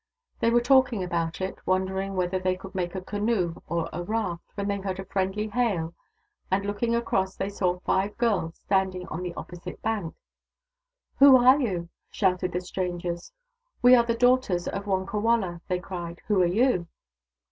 [0.39, 4.43] They were talking about it, wondering whether they could make a canoe or a raft,
[4.55, 5.93] when they heard a friendly hail,
[6.49, 10.15] and, looking across, they saw five girls standing on the opposite bank,"
[11.19, 13.31] Who are you?" shouted the strangers."
[13.83, 16.87] We are the daughters of Wonkawala," they cried." WTio are you